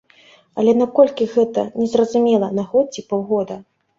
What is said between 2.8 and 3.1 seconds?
ці